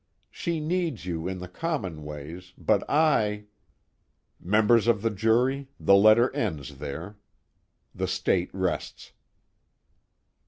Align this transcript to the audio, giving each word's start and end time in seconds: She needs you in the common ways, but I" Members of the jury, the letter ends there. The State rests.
She 0.31 0.59
needs 0.59 1.05
you 1.05 1.27
in 1.27 1.37
the 1.37 1.47
common 1.47 2.03
ways, 2.03 2.53
but 2.57 2.83
I" 2.89 3.45
Members 4.39 4.87
of 4.87 5.03
the 5.03 5.11
jury, 5.11 5.67
the 5.79 5.93
letter 5.93 6.35
ends 6.35 6.79
there. 6.79 7.17
The 7.93 8.07
State 8.07 8.49
rests. 8.51 9.13